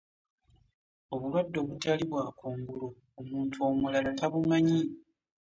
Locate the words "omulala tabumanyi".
3.69-4.81